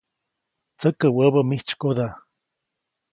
[0.79, 2.07] Tsäkä wäbä mijtsykoda.